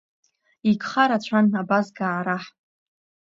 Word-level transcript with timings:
Игха 0.69 1.03
рацәан 1.09 1.45
абазгаа 1.61 2.25
раҳ… 2.25 2.43